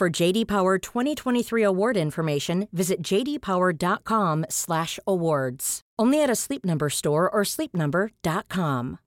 [0.00, 5.80] For JD Power 2023 award information, visit jdpower.com/awards.
[5.98, 8.98] Only at a Sleep Number store or sleepnumber.com.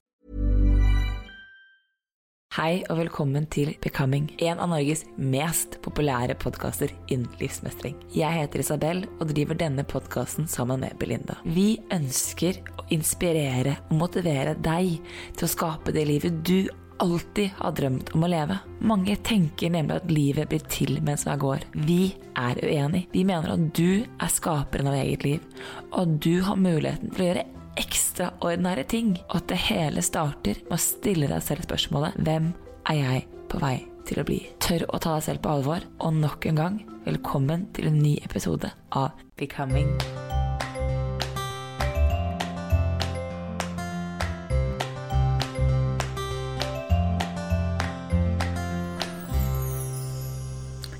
[2.53, 7.95] Hei og velkommen til Becoming, en av Norges mest populære podkaster innen livsmestring.
[8.13, 11.39] Jeg heter Isabel og driver denne podkasten sammen med Belinda.
[11.49, 15.01] Vi ønsker å inspirere og motivere deg
[15.33, 16.69] til å skape det livet du
[17.03, 18.57] alltid har drømt om å leve.
[18.87, 21.65] Mange tenker nemlig at livet blir til mens man går.
[21.87, 23.07] Vi er uenig.
[23.11, 25.43] Vi mener at du er skaperen av eget liv,
[25.91, 27.47] og at du har muligheten til å gjøre
[27.83, 32.51] ekstraordinære ting, og at det hele starter med å stille deg selv spørsmålet Hvem
[32.91, 33.75] er jeg på vei
[34.07, 34.39] til å bli?
[34.63, 38.19] Tør å ta deg selv på alvor, og nok en gang, velkommen til en ny
[38.23, 39.91] episode av Becoming.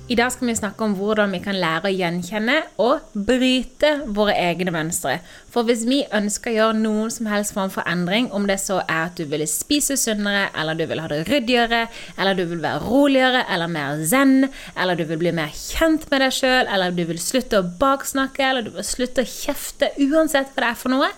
[0.04, 4.34] I dag skal vi snakke om hvordan vi kan lære å gjenkjenne og bryte våre
[4.36, 5.14] egne mønstre.
[5.48, 8.82] For hvis vi ønsker å gjøre noen som helst form for endring, om det så
[8.82, 11.86] er at du vil spise sunnere, eller du vil ha det ryddigere,
[12.18, 16.20] eller du vil være roligere eller mer zen, eller du vil bli mer kjent med
[16.26, 20.52] deg sjøl, eller du vil slutte å baksnakke, eller du vil slutte å kjefte, uansett
[20.52, 21.08] hva det er for noe,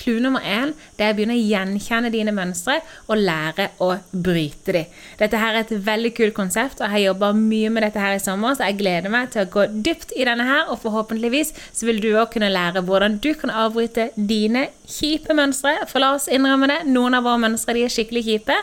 [0.00, 4.74] Clou nummer én det er å begynne å gjenkjenne dine mønstre og lære å bryte
[4.74, 4.96] dem.
[5.20, 8.16] Dette her er et veldig kult konsept, og jeg har jobba mye med dette her
[8.16, 11.54] i sommer, så jeg gleder meg til å gå dypt i denne her, og forhåpentligvis
[11.70, 15.76] så vil du òg kunne lære hvordan du kan avbryte dine kjipe mønstre.
[15.90, 18.58] For la oss innrømme det, noen av våre mønstre de er skikkelig kjipe,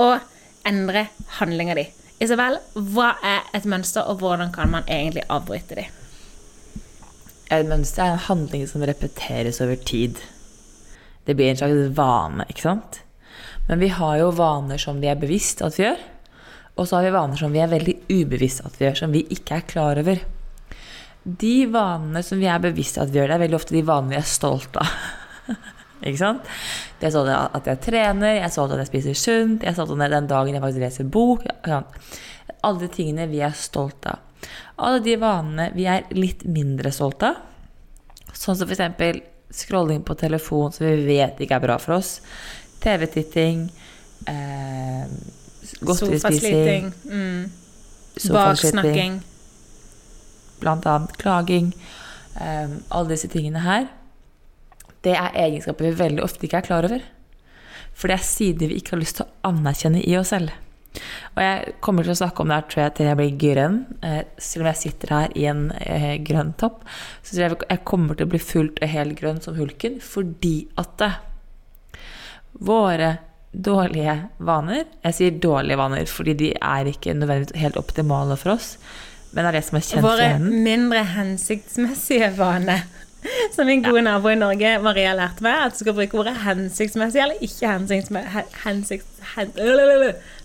[0.00, 0.18] og
[0.68, 1.08] endre
[1.38, 1.86] handlinga di.
[2.20, 5.96] Isabel, hva er et mønster, og hvordan kan man egentlig avbryte dem?
[7.50, 10.20] Et mønster er en handling som repeteres over tid.
[11.26, 13.02] Det blir en slags vane, ikke sant?
[13.68, 16.00] Men vi har jo vaner som vi er bevisst at vi gjør.
[16.80, 19.24] Og så har vi vaner som vi er veldig ubevisst at vi gjør, som vi
[19.36, 20.22] ikke er klar over.
[21.22, 24.14] De vanene som vi er bevisst at vi gjør, det er veldig ofte de vanene
[24.14, 24.94] vi er stolt av.
[26.08, 26.50] ikke sant?
[27.00, 29.72] Jeg er sånn at jeg trener, jeg er stolt av at jeg spiser sunt, jeg
[29.72, 31.46] er stolt av den dagen jeg faktisk leser bok.
[31.70, 34.24] Alle de tingene vi er stolt av.
[34.80, 37.38] Alle de vanene vi er litt mindre stolt av,
[38.32, 39.20] sånn som eksempel
[39.50, 42.18] scrolling på telefon som vi vet ikke er bra for oss.
[42.80, 43.66] TV-titting.
[44.30, 45.06] Eh,
[45.80, 46.92] Godterispising.
[47.04, 47.50] Mm.
[48.30, 49.20] Baksnakking.
[50.60, 51.72] Blant annet klaging.
[52.40, 53.88] Eh, alle disse tingene her.
[55.04, 57.04] Det er egenskaper vi veldig ofte ikke er klar over.
[57.96, 60.52] For det er sider vi ikke har lyst til å anerkjenne i oss selv.
[61.36, 63.78] Og jeg kommer til å snakke om det her tror jeg, til jeg blir grønn.
[64.06, 66.82] Eh, selv om jeg sitter her i en eh, grønn topp,
[67.22, 70.00] så tror jeg jeg kommer til å bli fullt og helt grønn som hulken.
[70.04, 71.18] Fordi at eh,
[72.60, 73.16] våre
[73.50, 74.12] dårlige
[74.46, 78.76] vaner Jeg sier dårlige vaner fordi de er ikke nødvendigvis helt optimale for oss.
[79.32, 82.84] Men det er det som er kjent Våre mindre hensiktsmessige vaner.
[83.54, 85.66] Som min gode nabo i Norge, Maria, lærte meg.
[85.66, 88.44] At du skal bruke ordet hensiktsmessig eller ikke hensiktsmessig.
[88.64, 89.52] Hensikts, hen,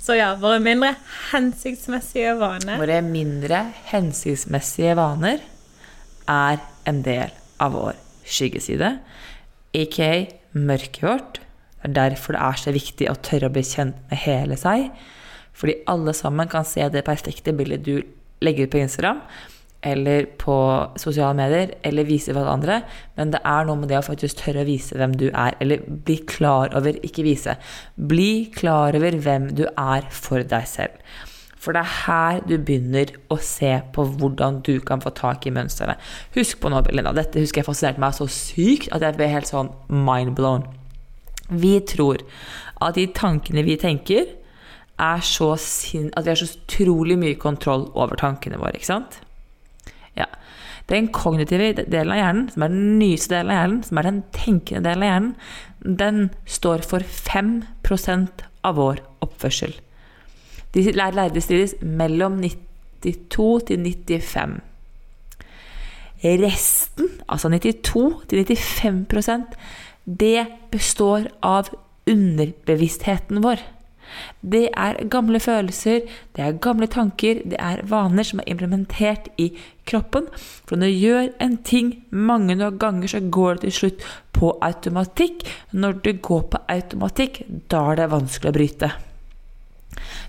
[0.04, 0.96] så ja, våre mindre
[1.32, 2.80] hensiktsmessige vaner.
[2.82, 3.62] Våre mindre
[3.92, 5.44] hensiktsmessige vaner
[6.32, 8.98] er en del av vår skyggeside,
[9.76, 10.12] aka
[10.56, 11.42] mørket vårt.
[11.86, 14.90] Det er derfor det er så viktig å tørre å bli kjent med hele seg.
[15.56, 18.00] Fordi alle sammen kan se det perfekte bildet du
[18.44, 19.22] legger ut på Instagram
[19.86, 20.56] eller på
[20.98, 22.80] sosiale medier, eller vise alle andre,
[23.18, 25.84] men det er noe med det å faktisk tørre å vise hvem du er, eller
[25.86, 27.58] bli klar over, ikke vise,
[27.96, 31.02] bli klar over hvem du er for deg selv.
[31.66, 35.54] For det er her du begynner å se på hvordan du kan få tak i
[35.54, 35.98] mønstrene.
[36.36, 39.50] Husk på nå, Belinda, dette husker jeg fascinerte meg så sykt at jeg ble helt
[39.50, 40.68] sånn mind-blown.
[41.50, 42.22] Vi tror
[42.82, 44.30] at de tankene vi tenker,
[45.02, 48.78] er så sin at vi har så utrolig mye kontroll over tankene våre.
[48.78, 49.18] ikke sant?
[50.18, 50.28] Ja.
[50.90, 54.22] Den kognitive delen av hjernen, som er den nyeste delen av hjernen, som er den
[54.36, 55.34] tenkende delen av hjernen,
[56.02, 59.74] den står for 5% av vår oppførsel.
[60.76, 64.60] De lærde strides mellom 92 til 95.
[66.26, 69.58] Resten, altså 92 til 95%
[70.06, 71.72] det består av
[72.10, 73.62] underbevisstheten vår.
[74.42, 79.52] Det er gamle følelser, det er gamle tanker, det er vaner som er implementert i
[79.88, 80.30] kroppen.
[80.68, 85.46] For når du gjør en ting mange ganger, så går det til slutt på automatikk.
[85.72, 88.94] Når det går på automatikk, da er det vanskelig å bryte.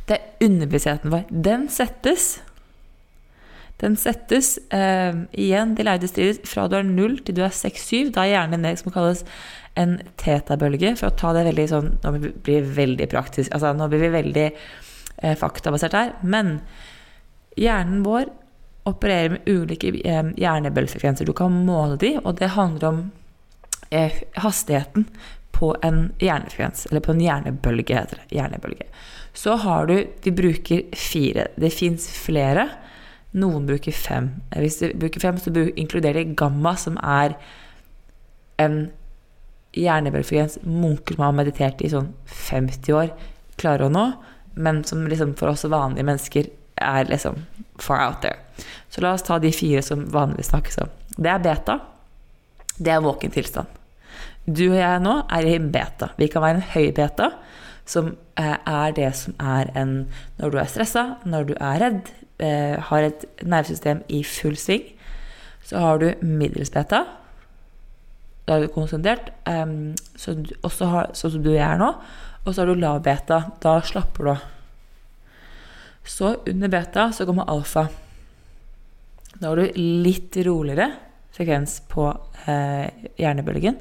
[0.06, 1.24] Det er underbevisstheten vår.
[1.30, 2.36] Den settes
[3.82, 8.12] den settes eh, igjen, de leide strider fra du er 0 til du er 6-7.
[8.14, 9.24] Da er hjernen det som kalles
[9.76, 13.90] en tetabølge, for å ta det veldig sånn Nå blir vi veldig praktisk, altså nå
[13.92, 16.14] blir vi veldig eh, faktabasert her.
[16.24, 16.58] Men
[17.60, 18.30] hjernen vår
[18.88, 21.28] opererer med ulike eh, hjernebølgefrekvenser.
[21.28, 23.04] Du kan måle de, og det handler om
[23.90, 25.10] eh, hastigheten
[25.56, 28.26] på en hjernefrekvens, eller på en hjernebølge, heter det.
[28.36, 28.88] Hjernebølge.
[29.36, 31.48] Så har du Vi bruker fire.
[31.56, 32.70] Det fins flere.
[33.36, 34.30] Noen bruker fem.
[34.56, 37.36] Hvis du bruker fem, så inkluderer de gamma, som er
[38.62, 38.86] en
[39.76, 43.12] hjernebølgefrekvens munker som har meditert i sånn 50 år,
[43.60, 44.06] klarer å nå,
[44.56, 46.48] men som liksom for oss vanlige mennesker
[46.80, 47.42] er liksom
[47.80, 48.40] far out there.
[48.88, 50.92] Så la oss ta de fire som vanligvis snakkes om.
[51.16, 51.78] Det er beta.
[52.76, 53.68] Det er våken tilstand.
[54.46, 56.12] Du og jeg nå er i beta.
[56.16, 57.32] Vi kan være en høy beta,
[57.86, 60.06] som eh, er det som er en
[60.38, 64.84] Når du er stressa, når du er redd, eh, har et nervesystem i full sving,
[65.66, 67.04] så har du middels beta,
[68.46, 70.44] da er du konsentrert, um, sånn
[71.16, 71.88] som du er nå.
[72.46, 73.40] Og så har du lav beta.
[73.62, 74.44] Da slapper du av.
[76.06, 77.88] Så under beta så kommer alfa.
[79.34, 80.92] Da har du litt roligere
[81.34, 82.06] frekvens på
[82.46, 82.86] eh,
[83.18, 83.80] hjernebølgen.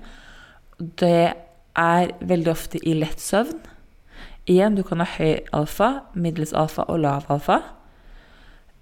[0.81, 1.21] Det
[1.77, 3.61] er veldig ofte i lett søvn.
[4.49, 7.61] Igjen, du kan ha høy alfa, middels alfa og lav alfa.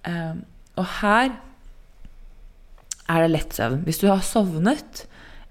[0.08, 0.44] Um,
[0.76, 1.34] og her
[3.08, 3.82] er det lett søvn.
[3.86, 5.04] Hvis du har sovnet,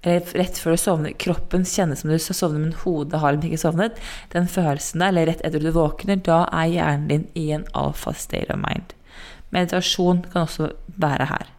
[0.04, 3.62] eller rett før du sovner, kroppen kjennes som du sovner, men hodet har liksom ikke
[3.62, 4.02] sovnet.
[4.34, 8.12] Den følelsen der, eller rett etter du våkner, da er hjernen din i en alfa
[8.12, 8.92] state of mind.
[9.54, 11.50] Meditasjon kan også være her.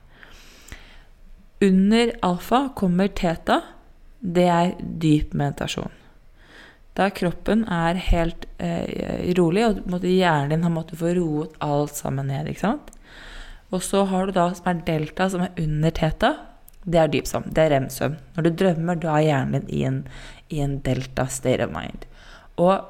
[1.66, 3.62] Under alfa kommer teta.
[4.20, 5.94] Det er dyp meditasjon.
[6.96, 12.32] Da kroppen er helt eh, rolig, og hjernen din har måttet få roet alt sammen
[12.32, 12.48] ned.
[12.48, 12.92] ikke sant?
[13.74, 16.36] Og så har du da som er delta, som er under teta,
[16.86, 17.50] det er dyp søvn.
[17.50, 18.18] Det er rem-søvn.
[18.36, 19.98] Når du drømmer, da er hjernen din i en,
[20.54, 22.06] i en, delta state of mind.
[22.62, 22.86] Og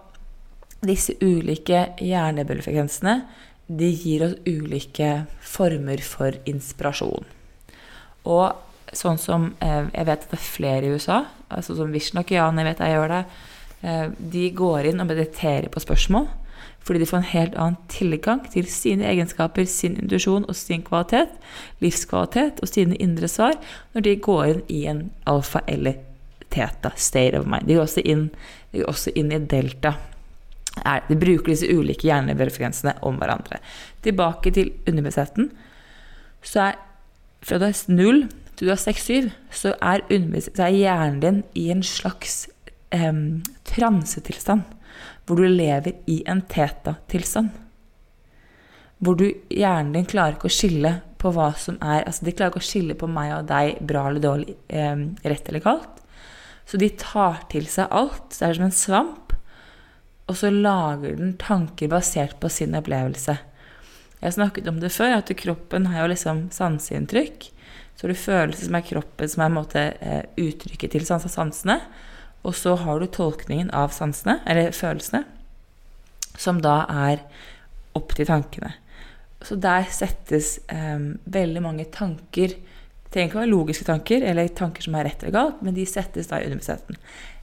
[0.85, 3.21] disse ulike hjernebølgefrekvensene
[3.65, 7.25] de gir oss ulike former for inspirasjon.
[8.27, 12.35] Og sånn som eh, jeg vet at det er flere i USA, altså som Vishnok
[12.35, 13.23] Jan, jeg vet jeg gjør det,
[13.81, 16.29] de går inn og mediterer på spørsmål
[16.85, 21.31] fordi de får en helt annen tilgang til sine egenskaper, sin intuisjon og sin kvalitet,
[21.81, 23.57] livskvalitet og sine indre svar
[23.95, 25.97] når de går inn i en alfa eller
[26.53, 27.65] teta state of mind.
[27.65, 28.27] De går også inn,
[28.75, 29.95] går også inn i delta.
[31.09, 33.57] De bruker disse ulike hjernebølgefrekvensene om hverandre.
[34.05, 35.49] Tilbake til underbevisstheten.
[36.45, 36.81] Så er
[37.45, 40.05] fra du er null til du er 6-7, så er,
[40.47, 42.45] så er hjernen din i en slags
[42.95, 43.21] eh,
[43.67, 44.65] transetilstand
[45.25, 47.49] hvor du lever i en teta-tilstand.
[49.03, 52.53] Hvor du hjernen din klarer ikke å skille på hva som er altså De klarer
[52.53, 56.03] ikke å skille på meg og deg, bra eller dårlig, eh, rett eller galt.
[56.65, 58.29] Så de tar til seg alt.
[58.33, 59.33] Det er som en svamp.
[60.25, 63.35] Og så lager den tanker basert på sin opplevelse.
[64.21, 67.51] Jeg har snakket om det før, at kroppen har jo liksom sanseinntrykk.
[67.95, 71.77] Så har du følelser som er kroppen, som er en måte eh, uttrykket til sansene.
[72.45, 75.23] Og så har du tolkningen av sansene, eller følelsene,
[76.37, 77.23] som da er
[77.97, 78.73] opp til tankene.
[79.45, 84.49] Så der settes eh, veldig mange tanker Det trenger ikke å være logiske tanker, eller
[84.51, 86.97] tanker som er rett eller galt, men de settes da i underbevisstheten.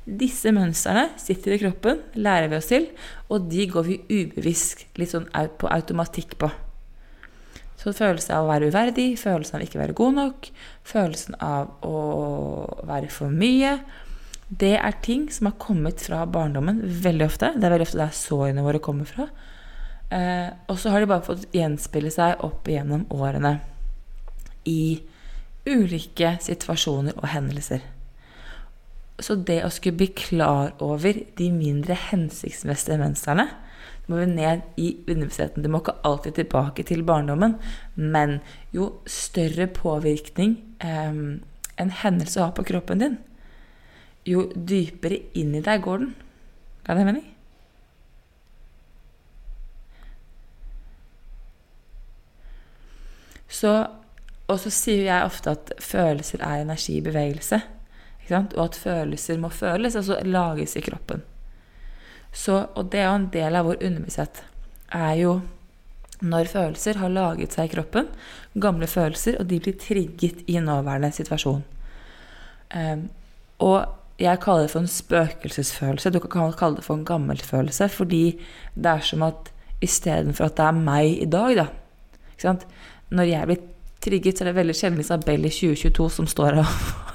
[0.04, 2.90] Disse mønstrene sitter i kroppen, lærer vi oss til,
[3.32, 6.50] og de går vi ubevisst litt sånn på automatikk på.
[7.80, 10.50] Så følelsen av å være uverdig, følelsen av ikke være god nok,
[10.86, 11.96] følelsen av å
[12.90, 13.78] være for mye,
[14.52, 17.52] det er ting som har kommet fra barndommen veldig ofte.
[17.56, 19.28] Det er veldig ofte der sårene våre kommer fra.
[20.12, 23.54] Eh, og så har de bare fått gjenspille seg opp igjennom årene
[24.68, 25.00] i
[25.64, 27.80] ulike situasjoner og hendelser.
[29.22, 33.48] Så det å skulle bli klar over de mindre hensiktsmessige mønstrene
[34.10, 35.62] må vi ned i underbevisstheten.
[35.62, 37.54] Du må ikke alltid tilbake til barndommen,
[37.94, 38.40] men
[38.74, 41.12] jo større påvirkning eh,
[41.82, 43.20] en hendelse har på kroppen din,
[44.28, 46.14] jo dypere inn i deg går den.
[46.86, 47.28] Ga det mening?
[53.52, 53.72] Så,
[54.48, 57.60] og så sier jeg ofte at følelser er energi i bevegelse.
[58.32, 61.24] Og at følelser må føles, altså lages i kroppen.
[62.32, 64.40] Så, og det er jo en del av vår underbevissthet.
[64.96, 65.34] Er jo
[66.22, 68.08] når følelser har laget seg i kroppen,
[68.54, 71.64] gamle følelser, og de blir trigget i nåværende situasjon.
[72.72, 73.08] Um,
[73.58, 76.12] og jeg kaller det for en spøkelsesfølelse.
[76.14, 78.24] Du kan kalle det for en gammelfølelse, fordi
[78.74, 79.50] det er som at
[79.82, 82.52] istedenfor at det er meg i dag, da
[83.10, 83.62] Når jeg blir
[84.02, 86.66] trigget, så er det veldig sjelden Isabel i 2022 som står og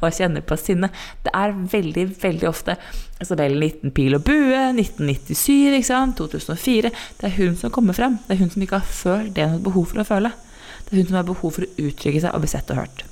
[0.00, 0.90] og kjenner på sinne.
[1.24, 2.76] Det er veldig, veldig ofte
[3.22, 6.16] Isabel 19 pil og bue, 1997, ikke sant?
[6.20, 6.92] 2004.
[7.20, 8.18] Det er hun som kommer frem.
[8.26, 10.32] Det er hun som ikke har følt det hun har behov for å føle.
[10.86, 13.04] Det er hun som har behov for å uttrykke seg og bli sett og hørt.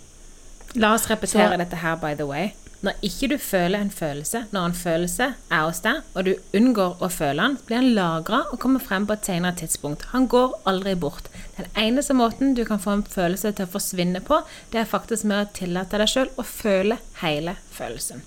[0.75, 2.53] La oss repetere Så- dette her, by the way.
[2.85, 6.99] Når ikke du føler en følelse, når en følelse er hos deg, og du unngår
[7.00, 10.05] å føle den, blir den lagra og kommer frem på et senere tidspunkt.
[10.11, 11.31] Han går aldri bort.
[11.57, 15.25] Den eneste måten du kan få en følelse til å forsvinne på, det er faktisk
[15.31, 18.21] med å tillate deg sjøl å føle hele følelsen.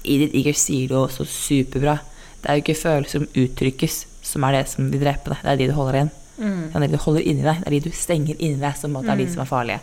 [0.00, 1.98] I Edith Eger sier det også superbra.
[2.40, 5.40] Det er jo ikke følelser som uttrykkes, som er det som vil drepe deg.
[5.44, 6.12] Det er de du holder igjen.
[6.40, 7.64] Det er de du holder inni deg.
[7.64, 9.80] Det er de du stenger inni deg, som er de som er farlige.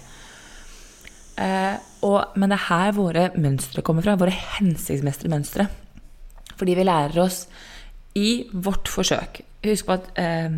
[1.37, 1.75] Eh,
[2.05, 4.17] og, men det er her våre mønstre kommer fra.
[4.19, 5.67] Våre hensiktsmessige mønstre.
[6.57, 7.45] Fordi vi lærer oss
[8.17, 10.53] i vårt forsøk Husk på at eh,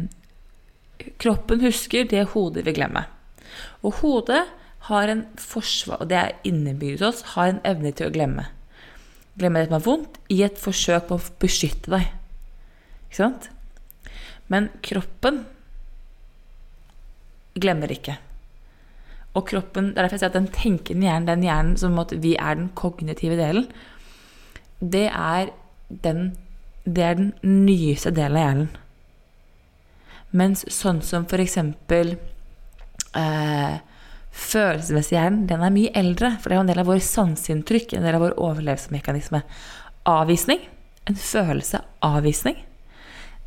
[1.20, 3.06] kroppen husker det hodet vil glemme.
[3.82, 4.44] Og hodet
[4.90, 8.46] har en forsvar, og det er innebygd hos oss, har en evne til å glemme.
[9.40, 12.12] Glemme det som er vondt, i et forsøk på å beskytte deg.
[13.08, 13.50] Ikke sant?
[14.52, 15.44] Men kroppen
[17.60, 18.20] glemmer ikke.
[19.38, 22.14] Og kroppen, det er derfor jeg sier at den tenkende hjernen, den hjernen som at
[22.24, 23.68] vi er den kognitive delen,
[24.80, 25.52] det er
[25.90, 26.32] den,
[26.86, 28.72] det er den nyeste delen av hjernen.
[30.30, 32.16] Mens sånn som eksempel
[33.18, 33.78] eh,
[34.30, 36.36] følelsesmessig hjernen, den er mye eldre.
[36.38, 39.42] For det er jo en del av vår sanseinntrykk, en del av vår overlevelsesmekanisme.
[40.10, 40.62] Avvisning,
[41.10, 42.60] en følelse av avvisning,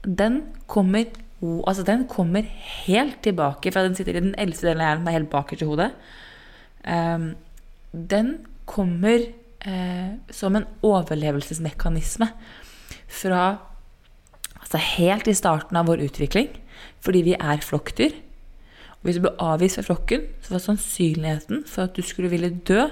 [0.02, 1.06] den kommer,
[1.42, 2.46] altså den kommer
[2.86, 5.68] helt tilbake fra den sitter i den eldste delen av hjernen, er helt bakerst i
[5.68, 5.90] hodet.
[6.86, 7.32] Um,
[7.92, 8.34] den
[8.70, 9.26] kommer
[9.66, 12.30] uh, som en overlevelsesmekanisme
[13.12, 13.42] fra
[14.62, 16.52] altså helt i starten av vår utvikling,
[17.02, 18.14] fordi vi er flokkdyr.
[19.02, 22.54] Og hvis du ble avvist fra flokken, så var sannsynligheten for at du skulle ville
[22.68, 22.86] dø,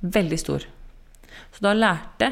[0.00, 0.66] veldig stor.
[1.50, 2.30] Så da lærte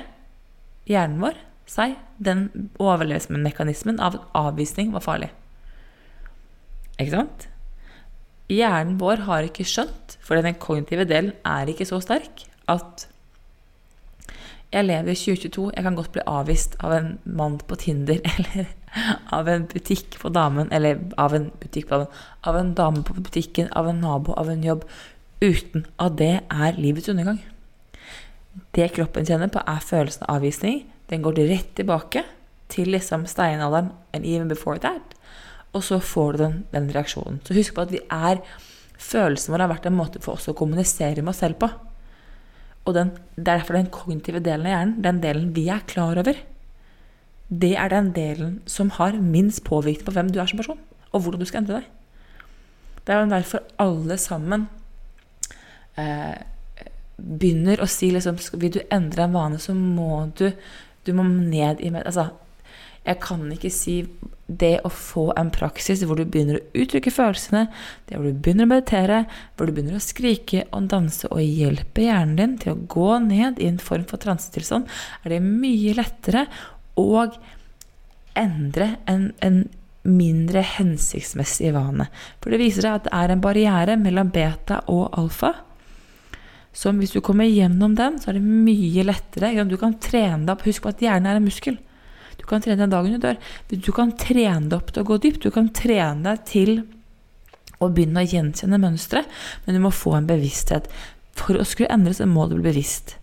[0.86, 1.40] hjernen vår
[1.72, 5.30] seg den overlevelsesmekanismen av at avvisning var farlig.
[6.98, 7.48] Ikke sant?
[8.52, 13.06] Hjernen vår har ikke skjønt, for den kognitive delen er ikke så sterk, at
[14.72, 18.70] jeg lever i 2022, jeg kan godt bli avvist av en mann på Tinder, eller
[19.32, 23.16] av en butikk på damen, eller av en butikk på damen, av en dame på
[23.18, 24.86] butikken, av en nabo, av en jobb,
[25.42, 27.42] uten at det er livets undergang.
[28.76, 30.82] Det kroppen kjenner på, er følelsen av avvisning.
[31.12, 32.24] Den går rett tilbake
[32.72, 35.16] til liksom steinalderen and even before that.
[35.76, 37.40] Og så får du den, den reaksjonen.
[37.44, 38.42] Så husk på at vi er
[39.02, 41.66] Følelsen vår har vært en måte for oss å kommunisere med oss selv på.
[42.86, 46.20] Og den, det er derfor den kognitive delen av hjernen, den delen vi er klar
[46.22, 46.38] over,
[47.52, 50.78] det er den delen som har minst påvirkning på hvem du er som person,
[51.10, 51.90] og hvordan du skal endre deg.
[53.02, 54.68] Det er jo derfor alle sammen
[55.98, 56.38] eh,
[57.18, 60.46] begynner å si liksom Vil du endre en vane, så må du
[61.06, 62.30] Du må ned i Altså,
[63.02, 63.96] jeg kan ikke si
[64.46, 67.64] det å få en praksis hvor du begynner å uttrykke følelsene,
[68.06, 69.18] det hvor du begynner å meditere,
[69.56, 73.58] hvor du begynner å skrike og danse og hjelpe hjernen din til å gå ned
[73.62, 74.90] i en form for transetilstand,
[75.24, 76.46] er det mye lettere
[77.00, 77.24] å
[78.38, 79.64] endre en, en
[80.02, 82.08] mindre hensiktsmessig vane.
[82.42, 85.54] For det viser seg at det er en barriere mellom beta og alfa.
[86.72, 89.52] Som hvis du kommer gjennom den, så er det mye lettere.
[89.68, 90.64] Du kan trene deg opp.
[90.66, 91.76] Husk på at hjernen er en muskel.
[92.40, 93.40] Du kan trene deg dagen du dør.
[93.70, 95.44] Du kan trene deg opp til å gå dypt.
[95.44, 96.72] Du kan trene deg til
[97.82, 99.24] å begynne å gjenkjenne mønstre,
[99.64, 100.88] men du må få en bevissthet.
[101.38, 103.16] For å skulle endre så må du bli bevisst.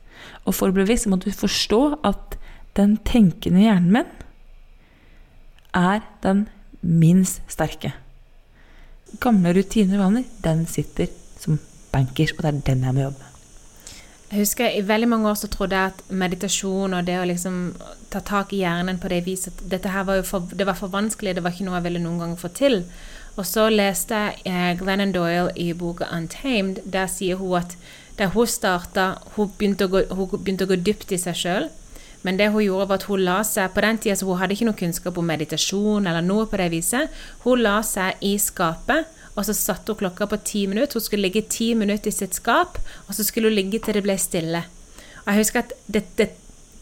[0.46, 2.38] Og for å bli bevisst må du forstå at
[2.78, 4.12] den tenkende hjernen min
[5.76, 6.48] er den
[6.82, 7.94] minst sterke.
[9.22, 11.60] Gamle rutiner og vaner, den sitter som
[11.94, 13.29] bankers, og det er den jeg må jobbe med.
[14.30, 17.56] Jeg husker I veldig mange år så trodde jeg at meditasjon og det å liksom
[18.14, 20.94] ta tak i hjernen på det viset dette her var jo for, det var for
[20.94, 22.84] vanskelig, det var ikke noe jeg ville noen gang få til.
[23.40, 26.84] Og så leste jeg Glennon Doyle i boka 'Untamed'.
[26.86, 27.76] Der sier hun at
[28.20, 30.02] da hun starta hun, begynte å gå,
[30.38, 31.70] begynte å gå dypt i seg sjøl.
[32.22, 34.54] Men det hun gjorde var at hun la seg På den tida så hun hadde
[34.54, 37.10] ikke noe kunnskap om meditasjon eller noe på det viset.
[37.46, 41.00] Hun la seg i skapet og så satte hun klokka på ti minutter.
[41.00, 44.04] Hun skulle ligge ti minutter i sitt skap, og så skulle hun ligge til det
[44.06, 44.64] ble stille.
[45.26, 46.30] Og jeg husker at det, det,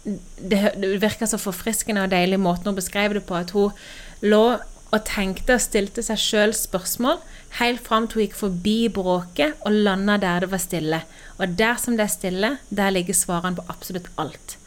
[0.06, 3.76] det, det virka så forfriskende og deilig måten hun beskrev det på, at hun
[4.22, 4.46] lå
[4.88, 7.20] og tenkte og stilte seg sjøl spørsmål
[7.60, 11.02] helt fram til hun gikk forbi bråket og landa der det var stille.
[11.38, 14.58] Og der som det er stille, der ligger svarene på absolutt alt.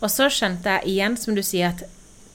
[0.00, 1.84] Og så skjønte jeg igjen, som du sier, at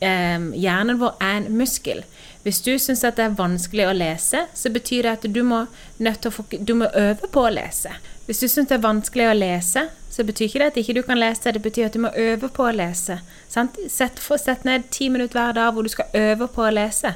[0.03, 2.03] eh, hjernen vår er en muskel.
[2.43, 5.65] Hvis du syns det er vanskelig å lese, så betyr det at du må,
[6.31, 7.91] få, du må øve på å lese.
[8.27, 9.88] Hvis du syns det er vanskelig å lese,
[10.19, 12.49] så betyr ikke det at ikke du kan lese, det betyr at du må øve
[12.51, 13.21] på å lese.
[13.47, 17.13] Sett, sett, ned ti minutter hver dag hvor du skal øve på å lese.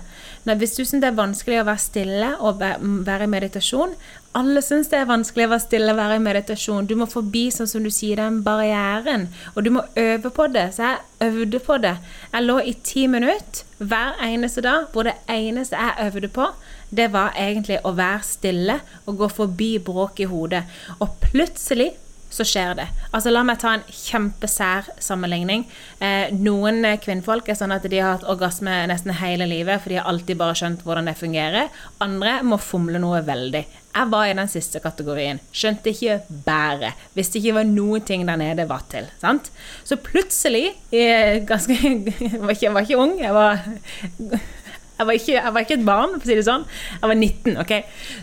[0.47, 3.97] Når, hvis du syns det er vanskelig å være stille og være i meditasjon,
[4.39, 6.87] alle syns det er vanskelig å være stille og være i meditasjon.
[6.87, 9.27] Du må forbi, sånn som du sier, den barrieren.
[9.53, 10.69] Og du må øve på det.
[10.77, 11.97] Så jeg øvde på det.
[12.31, 16.47] Jeg lå i ti minutter hver eneste dag hvor det eneste jeg øvde på,
[16.93, 20.63] det var egentlig å være stille og gå forbi bråk i hodet.
[21.03, 21.91] Og plutselig
[22.33, 22.87] så skjer det.
[23.13, 25.67] Altså La meg ta en kjempesær sammenligning.
[26.03, 29.99] Eh, noen kvinnfolk er sånn at de har hatt orgasme nesten hele livet, for de
[29.99, 31.71] har alltid bare skjønt hvordan det fungerer.
[32.03, 33.63] Andre må fomle noe veldig.
[33.93, 35.37] Jeg var i den siste kategorien.
[35.53, 36.97] Skjønte ikke bæret.
[37.13, 39.05] Visste ikke hva noen ting der nede var til.
[39.21, 39.51] Sant?
[39.85, 40.71] Så plutselig,
[41.45, 43.61] ganske, jeg, var ikke, jeg var ikke ung, jeg var
[44.97, 46.65] jeg var, ikke, jeg var, ikke, et barn, for å si det sånn.
[46.93, 47.55] Jeg var 19.
[47.63, 47.73] ok?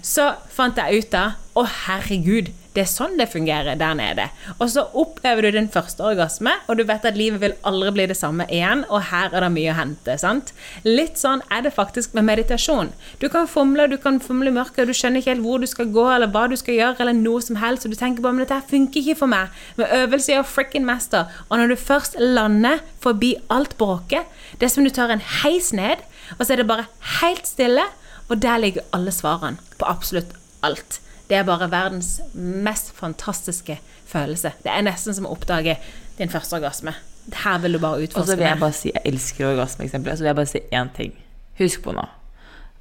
[0.06, 1.24] Så fant jeg ut da
[1.58, 4.28] Å, herregud, det er sånn det fungerer der nede.
[4.58, 8.06] Og så opplever du din første orgasme, og du vet at livet vil aldri bli
[8.12, 10.16] det samme igjen, og her er det mye å hente.
[10.22, 10.52] sant?
[10.86, 12.92] Litt sånn er det faktisk med meditasjon.
[13.18, 15.66] Du kan fomle, du kan fomle i mørket, og du skjønner ikke helt hvor du
[15.70, 18.38] skal gå, eller hva du skal gjøre, eller noe som helst, og du tenker bare
[18.38, 19.60] men dette her funker ikke for meg.
[19.80, 21.26] Med øvelse gjør frikken mester.
[21.48, 25.74] Og når du først lander forbi alt bråket, det er som du tar en heis
[25.74, 26.06] ned,
[26.38, 26.86] og så er det bare
[27.18, 27.90] helt stille,
[28.30, 31.00] og der ligger alle svarene på absolutt alt.
[31.30, 33.78] Det er bare verdens mest fantastiske
[34.10, 34.52] følelse.
[34.64, 35.78] Det er nesten som å oppdage
[36.18, 36.96] din første orgasme.
[37.44, 40.16] Her vil du bare utforske Og så vil jeg bare si jeg elsker orgasmeeksempler.
[40.18, 41.14] Så vil jeg bare si én ting.
[41.60, 42.08] Husk på nå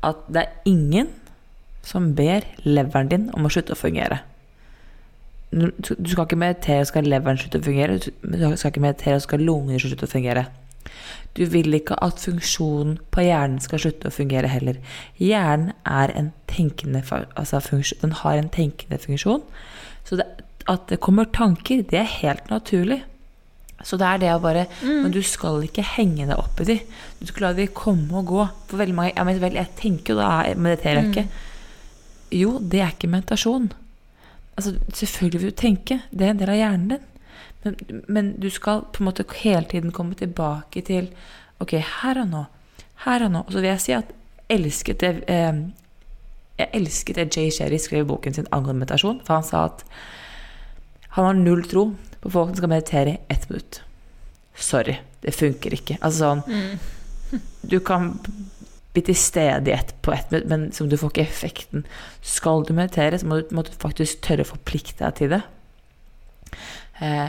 [0.05, 1.09] at det er ingen
[1.83, 4.21] som ber leveren din om å slutte å fungere.
[5.51, 5.71] Du
[6.05, 7.97] skal ikke meditere og skal leveren slutte å fungere.
[7.99, 8.12] Du
[8.59, 10.45] skal ikke meditere og skal lungene slutte å fungere.
[11.37, 14.79] Du vil ikke at funksjonen på hjernen skal slutte å fungere heller.
[15.21, 19.45] Hjernen er en tenkende altså funksjon, den har en tenkende funksjon.
[20.07, 20.25] Så det,
[20.69, 23.03] at det kommer tanker, det er helt naturlig.
[23.85, 25.03] Så det er det å bare mm.
[25.05, 26.79] Men du skal ikke henge deg opp i de.
[27.21, 28.47] Du skal la de komme og gå.
[28.67, 31.13] For veldig mange ja, men vel, jeg tenker jo da mediterer jeg mm.
[31.13, 31.45] ikke.
[32.39, 33.69] Jo, det er ikke meditasjon.
[34.59, 36.01] Altså, selvfølgelig vil du tenke.
[36.11, 37.07] Det er en del av hjernen din.
[37.63, 37.75] Men,
[38.07, 41.11] men, du skal på en måte hele tiden komme tilbake til
[41.59, 42.45] Ok, her og nå.
[43.03, 43.41] Her og nå.
[43.43, 44.13] Og så vil jeg si at
[44.49, 45.57] elsket det, eh,
[46.61, 49.19] jeg elsket det Jay Sherry skrev i boken sin angående meditasjon.
[49.27, 49.83] For han sa at
[51.17, 51.89] han har null tro
[52.21, 53.81] på folk som skal meditere i ett minutt.
[54.55, 55.97] Sorry, det funker ikke.
[55.99, 57.43] Altså sånn mm.
[57.69, 58.13] Du kan
[58.93, 61.85] bli til stede på ett minutt, men som du får ikke effekten.
[62.25, 65.43] Skal du meditere, så må du, må du faktisk tørre å forplikte deg til det.
[67.03, 67.27] Eh,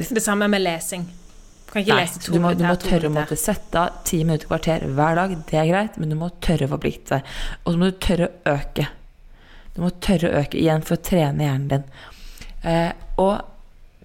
[0.00, 1.06] det samme med lesing.
[1.76, 2.52] Nei, du må.
[2.56, 5.34] Du må tørre å måtte sette av ti minutter kvarter hver dag.
[5.48, 7.34] Det er greit, men du må tørre å forplikte deg.
[7.64, 8.86] Og så må du tørre å øke.
[9.74, 11.84] Du må tørre å øke igjen for å trene hjernen din.
[12.66, 13.34] Eh, og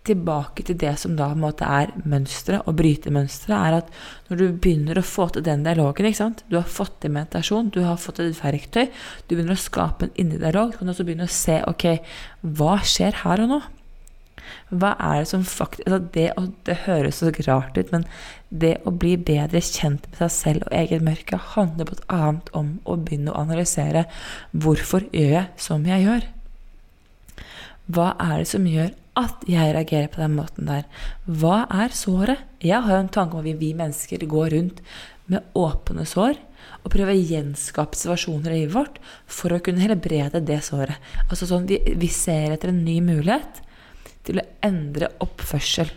[0.07, 3.91] tilbake til det som da på en måte er mønsteret, å bryte mønsteret, er at
[4.29, 6.41] når du begynner å få til den dialogen ikke sant?
[6.49, 8.87] Du har fått til meditasjon, du har fått til et verktøy,
[9.27, 11.85] du begynner å skape en indre dialog, så kan du også begynne å se ok,
[12.57, 13.61] hva skjer her og nå?
[14.69, 16.27] Hva er det som faktisk altså det,
[16.67, 18.05] det, høres så rart ut, men
[18.49, 22.51] det å bli bedre kjent med seg selv og eget mørke handler på et annet
[22.57, 24.05] om å begynne å analysere
[24.51, 26.27] hvorfor gjør jeg som jeg gjør?
[27.91, 30.85] Hva er det som gjør at jeg reagerer på den måten der.
[31.25, 32.45] Hva er såret?
[32.63, 34.79] Jeg har jo en tanke om at vi, mennesker går rundt
[35.31, 36.39] med åpne sår
[36.81, 40.97] og prøver å gjenskape situasjoner i livet vårt for å kunne helbrede det såret.
[41.27, 43.61] Altså sånn, vi, vi ser etter en ny mulighet
[44.27, 45.91] til å endre oppførsel.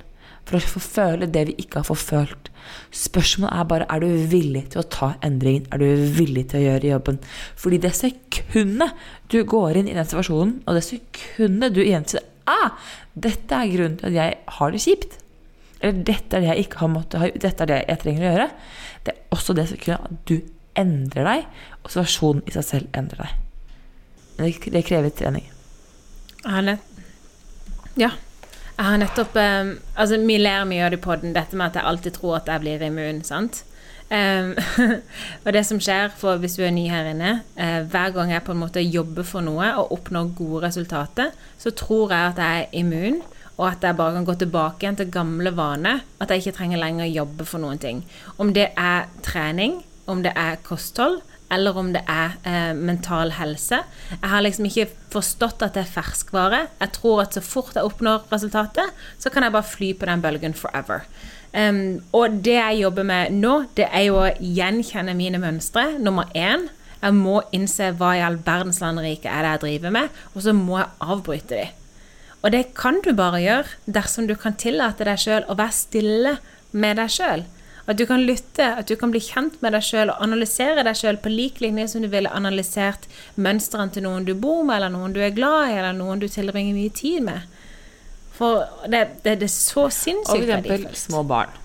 [0.44, 2.50] For å få føle det vi ikke har fått følt.
[2.94, 5.66] Spørsmålet er bare er du villig til å ta endringen.
[5.72, 7.20] Er du villig til å gjøre jobben?
[7.60, 12.74] Fordi det sekundet du går inn i den situasjonen, og det sekundet du gjenser ah,
[13.14, 15.16] dette er grunnen til at jeg har det kjipt,
[15.80, 18.32] eller dette er det jeg ikke har måttet ha, dette er det jeg trenger å
[18.32, 18.48] gjøre,
[19.04, 20.36] det er også det sekundet at du
[20.84, 21.48] endrer deg,
[21.82, 23.40] og situasjonen i seg selv endrer deg.
[24.74, 25.46] Det, krever trening.
[26.44, 26.93] Nett...
[28.00, 28.14] Ja.
[28.74, 31.78] Jeg har nettopp um, Altså, vi ler mye av det i poden, dette med at
[31.78, 33.62] jeg alltid tror at jeg blir immun, sant?
[34.10, 34.52] Um,
[35.44, 38.44] og det som skjer, for hvis du er ny her inne uh, Hver gang jeg
[38.44, 42.64] på en måte jobber for noe og oppnår gode resultater, så tror jeg at jeg
[42.66, 43.22] er immun,
[43.54, 46.02] og at jeg bare kan gå tilbake igjen til gamle vaner.
[46.18, 48.02] At jeg ikke trenger lenger å jobbe for noen ting.
[48.42, 49.78] Om det er trening,
[50.10, 51.20] om det er kosthold,
[51.54, 53.78] eller om det er uh, mental helse.
[54.10, 56.64] Jeg har liksom ikke forstått at det er ferskvare.
[56.80, 60.24] Jeg tror at så fort jeg oppnår resultatet, så kan jeg bare fly på den
[60.24, 61.06] bølgen forever.
[61.54, 65.92] Um, og det jeg jobber med nå, det er jo å gjenkjenne mine mønstre.
[66.02, 66.68] Nummer én.
[67.04, 70.54] Jeg må innse hva i all verdens landrike er det jeg driver med, og så
[70.56, 71.66] må jeg avbryte de.
[72.44, 76.34] Og det kan du bare gjøre dersom du kan tillate deg sjøl å være stille
[76.72, 77.44] med deg sjøl.
[77.84, 80.96] At du kan lytte, at du kan bli kjent med deg sjøl og analysere deg
[80.96, 83.04] sjøl på lik linje som du ville analysert
[83.36, 86.28] mønstrene til noen du bor med, eller noen du er glad i, eller noen du
[86.32, 87.44] tilbringer mye tid med.
[88.34, 90.64] For det, det, det er så sinnssykt verdifullt.
[90.64, 91.60] Og for eksempel små barn.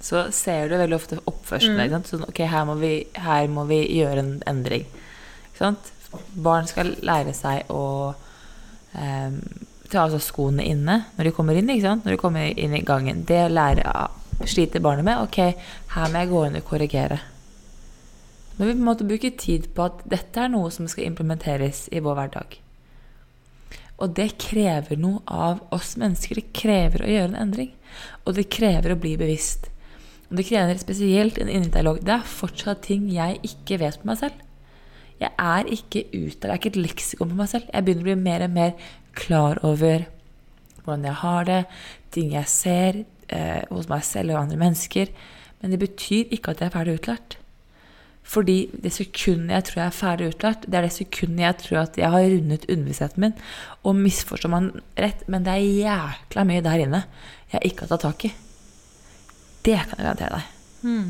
[0.00, 1.90] Så ser du veldig ofte oppførselen.
[1.90, 2.06] Mm.
[2.06, 4.86] Sånn, ok, her må, vi, her må, vi, gjøre en endring.
[6.38, 8.14] Barn skal lære seg å
[8.94, 9.34] eh,
[9.90, 11.68] ta av seg skoene inne når de kommer inn.
[11.74, 13.26] Når de kommer inn i gangen.
[13.26, 13.90] Det lærer
[14.46, 15.24] sliter barnet med.
[15.24, 15.40] Ok,
[15.94, 17.18] her må jeg gå inn og korrigere.
[18.58, 21.86] Men vi på en måte bruker tid på at dette er noe som skal implementeres
[21.94, 22.58] i vår hverdag.
[23.98, 26.38] Og det krever noe av oss mennesker.
[26.38, 27.72] Det krever å gjøre en endring.
[28.26, 29.70] Og det krever å bli bevisst.
[30.28, 31.98] Og det krever spesielt en indre dialog.
[32.04, 34.44] Det er fortsatt ting jeg ikke vet på meg selv.
[35.18, 37.70] Jeg er ikke ute, det er ikke et leksikon på meg selv.
[37.72, 40.06] Jeg begynner å bli mer og mer klar over
[40.84, 41.62] hvordan jeg har det,
[42.14, 43.00] ting jeg ser,
[43.34, 45.12] eh, hos meg selv og andre mennesker.
[45.60, 47.38] Men det betyr ikke at jeg er ferdig utlært.
[48.28, 51.78] Fordi det sekundet jeg tror jeg er ferdig utlært, det er det sekundet jeg tror
[51.80, 53.38] at jeg har rundet underbevisstheten min.
[53.88, 54.68] Og misforstår man
[55.00, 57.02] rett, men det er jækla mye der inne
[57.54, 58.32] jeg ikke har tatt tak i.
[59.64, 60.50] Det kan jeg garantere deg.
[60.84, 61.08] Mm.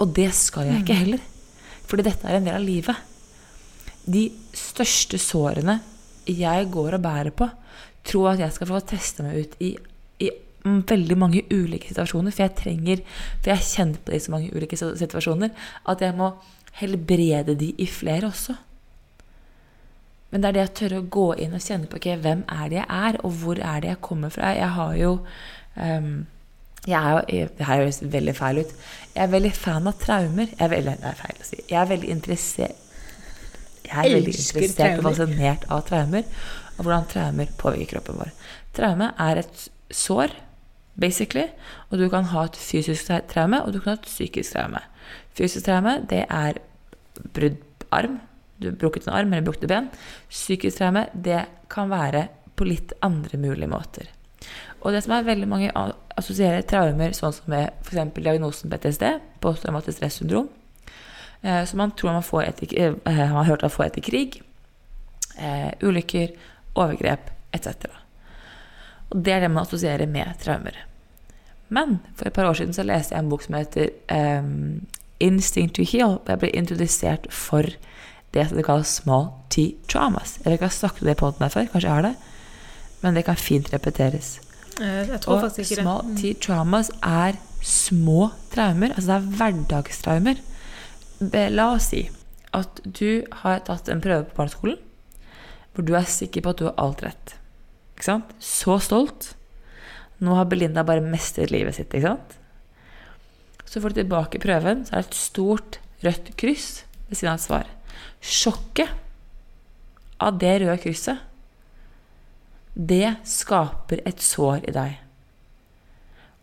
[0.00, 1.24] Og det skal jeg ikke heller.
[1.88, 3.08] Fordi dette er en del av livet.
[4.04, 5.80] De største sårene
[6.28, 7.48] jeg går og bærer på,
[8.06, 9.72] tror at jeg skal få teste meg ut i,
[10.20, 10.30] i
[10.64, 13.04] veldig mange ulike situasjoner, for jeg trenger
[13.40, 15.54] For jeg kjenner på det i så mange ulike situasjoner
[15.88, 16.32] at jeg må
[16.80, 18.54] helbrede de i flere også.
[20.30, 22.68] Men det er det å tørre å gå inn og kjenne på okay, hvem er
[22.70, 24.52] det jeg er, og hvor er det jeg kommer fra.
[24.54, 25.16] Jeg har jo
[25.74, 26.12] um,
[26.86, 28.76] jeg er jo, Det her høres veldig feil ut.
[29.16, 30.46] Jeg er veldig fan av traumer.
[30.54, 31.58] Jeg er veldig, det er feil å si.
[31.66, 32.86] Jeg er veldig interessert
[33.90, 36.26] jeg er veldig interessert og fascinert av traumer,
[36.76, 38.30] og hvordan traumer påvirker kroppen vår.
[38.76, 40.36] Traume er et sår
[41.00, 41.48] basically.
[41.90, 44.82] Og du kan ha et fysisk traume, og du kan ha et psykisk traume.
[45.36, 46.60] Fysisk traume, det er
[47.34, 47.58] brudd
[47.90, 48.20] arm.
[48.60, 49.88] Du har brukket en arm eller brukket ben.
[50.28, 54.10] Psykisk traume, det kan være på litt andre mulige måter.
[54.80, 55.72] Og det som er veldig mange
[56.20, 58.14] assosierer traumer sånn som med f.eks.
[58.16, 59.06] diagnosen PTSD,
[59.44, 60.48] posttraumatisk stressyndrom,
[61.42, 64.40] eh, som man tror man, får etter, eh, man har hørt at får etter krig,
[65.36, 66.32] eh, ulykker,
[66.74, 67.88] overgrep etc.
[69.10, 70.76] Og det er det man assosierer med traumer.
[71.70, 74.86] Men for et par år siden så leste jeg en bok som heter um,
[75.20, 76.18] 'Instinct to Heal'.
[76.18, 77.62] Og jeg ble introdusert for
[78.34, 80.38] det som det kalles small T traumas.
[80.38, 82.02] Jeg vet ikke om jeg har snakket om det på den før, kanskje jeg har
[82.02, 82.14] det?
[83.02, 84.40] Men det kan fint repeteres.
[84.80, 85.84] Eh, jeg tror og faktisk ikke det.
[85.84, 88.94] Small T traumas er små traumer.
[88.94, 90.40] Altså det er hverdagstraumer.
[91.50, 92.08] La oss si
[92.56, 94.78] at du har tatt en prøve på barneskolen
[95.74, 97.34] hvor du er sikker på at du har alt rett.
[97.94, 98.32] Ikke sant?
[98.42, 99.34] Så stolt
[100.20, 102.36] nå har Belinda bare mestret livet sitt, ikke sant?
[103.64, 106.70] Så får du tilbake prøven, så er det et stort rødt kryss
[107.08, 107.70] ved siden av et svar.
[108.20, 108.90] Sjokket
[110.20, 111.22] av det røde krysset,
[112.74, 114.98] det skaper et sår i deg.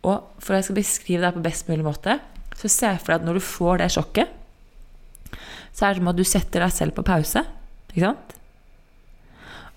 [0.06, 2.18] Og for at jeg skal beskrive deg på best mulig måte,
[2.58, 4.34] så ser jeg for deg at når du får det sjokket,
[5.72, 7.44] så er det som at du setter deg selv på pause.
[7.92, 8.34] Ikke sant?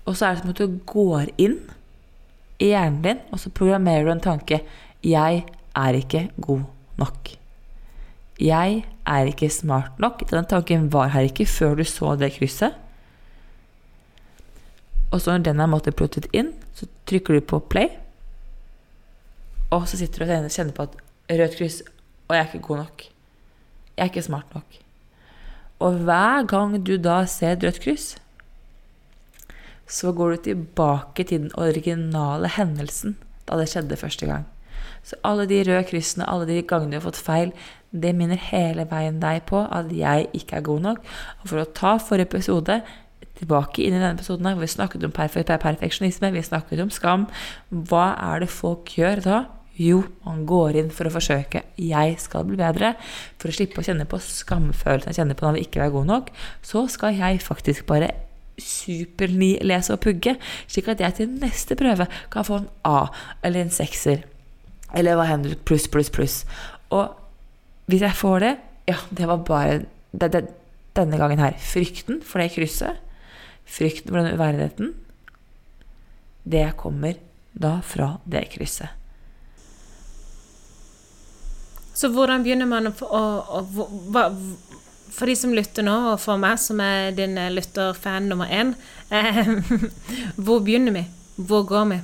[0.02, 1.60] Og så er det som at du går inn
[2.62, 4.62] i hjernen din, og så programmerer du en tanke
[5.02, 5.44] 'Jeg
[5.74, 6.62] er ikke god
[6.98, 7.36] nok'.
[8.40, 10.30] Jeg er ikke smart nok.
[10.30, 12.74] Den tanken var her ikke før du så det krysset.
[15.10, 17.88] Og så når den er plottet inn, så trykker du på play.
[19.70, 20.96] Og så sitter du og kjenner på at
[21.30, 21.82] rødt kryss
[22.28, 23.02] Og jeg er ikke god nok.
[23.96, 24.78] Jeg er ikke smart nok.
[25.80, 28.16] Og hver gang du da ser et rødt kryss,
[29.92, 34.48] så går du tilbake til den originale hendelsen da det skjedde første gang.
[35.02, 37.52] Så alle de røde kryssene, alle de gangene du har fått feil,
[37.92, 41.00] det minner hele veien deg på at jeg ikke er god nok.
[41.42, 42.78] Og for å ta forrige episode
[43.40, 47.26] tilbake inn i denne episoden hvor vi snakket om perfe perfeksjonisme, vi snakket om skam,
[47.68, 49.42] hva er det folk gjør da?
[49.80, 52.94] Jo, man går inn for å forsøke 'jeg skal bli bedre'.
[53.38, 56.30] For å slippe å kjenne på skamfølelsen, kjenne på når vi ikke er god nok,
[56.62, 58.12] så skal jeg faktisk bare
[58.60, 60.36] superni lese og pugge,
[60.70, 63.06] slik at jeg til neste prøve kan få en A
[63.44, 64.24] eller en sekser.
[64.94, 66.42] Eller hva hender pluss, pluss, pluss.
[66.92, 67.14] Og
[67.88, 68.52] hvis jeg får det,
[68.90, 69.78] ja, det var bare
[70.12, 70.46] det, det,
[70.96, 71.56] denne gangen her.
[71.56, 73.00] Frykten for det krysset,
[73.64, 74.92] frykten for den uverdigheten,
[76.44, 77.16] det kommer
[77.52, 78.98] da fra det krysset.
[81.94, 83.22] Så hvordan begynner man å, å,
[83.60, 84.24] å hva,
[85.12, 88.72] For de som lytter nå, og for meg som er din lytterfan nummer én
[89.12, 89.44] eh,
[90.44, 91.04] Hvor begynner vi?
[91.36, 92.00] Hvor går vi?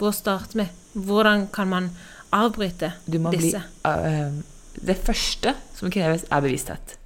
[0.00, 0.66] Hvor starter vi?
[0.92, 1.90] Hvordan kan man
[2.32, 3.62] avbryte disse?
[3.62, 4.32] Bli, uh,
[4.86, 6.96] det første som kreves, er bevissthet.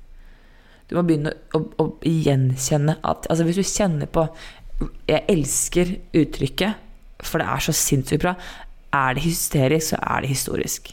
[0.90, 4.26] Du må begynne å, å, gjenkjenne at Altså, hvis du kjenner på
[5.08, 6.80] Jeg elsker uttrykket,
[7.24, 8.34] for det er så sinnssykt bra.
[8.94, 10.90] Er det hysterisk, så er det historisk.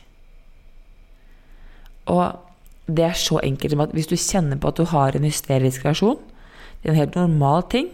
[2.14, 2.51] Og
[2.98, 5.86] det er så enkelt som at hvis du kjenner på at du har en hysterisk
[5.86, 6.20] reaksjon,
[6.82, 7.92] det er en helt normal ting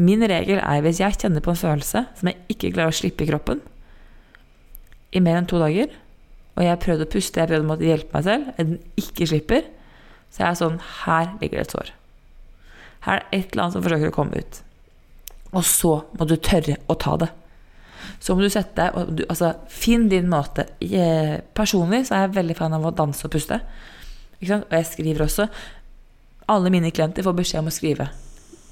[0.00, 3.26] Min regel er hvis jeg kjenner på en følelse som jeg ikke klarer å slippe
[3.26, 3.58] i kroppen
[5.12, 5.90] i mer enn to dager,
[6.54, 9.00] og jeg har prøvd å puste, jeg har prøvd å hjelpe meg selv, og den
[9.02, 9.64] ikke slipper,
[10.30, 11.90] så er jeg sånn Her ligger det et sår.
[13.06, 14.60] Her er det et eller annet som forsøker å komme ut.
[15.50, 17.30] Og så må du tørre å ta det
[18.20, 20.66] så må du sette deg og du, altså, Finn din måte.
[20.84, 23.60] Jeg, personlig så er jeg veldig fan av å danse og puste.
[24.40, 25.46] Og jeg skriver også.
[26.52, 28.10] Alle mine klienter får beskjed om å skrive.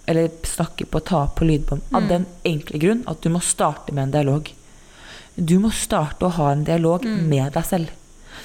[0.09, 1.89] Eller snakke på, ta på lydbånd.
[1.93, 2.09] Av mm.
[2.11, 4.53] den enkle grunn at du må starte med en dialog.
[5.37, 7.25] Du må starte å ha en dialog mm.
[7.31, 7.95] med deg selv.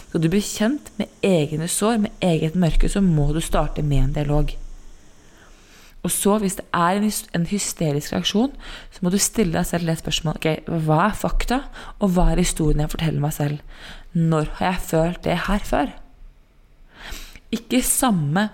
[0.08, 4.08] Skal du bli kjent med egne sår, med eget mørke, så må du starte med
[4.08, 4.54] en dialog.
[6.04, 8.52] Og så, hvis det er en hysterisk reaksjon,
[8.92, 11.60] så må du stille deg selv det spørsmålet ok, hva er fakta,
[12.04, 13.62] og hva er historien jeg forteller meg selv?
[14.12, 15.94] Når har jeg følt det her før?
[17.56, 18.50] Ikke samme